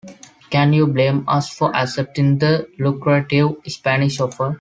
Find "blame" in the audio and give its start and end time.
0.87-1.23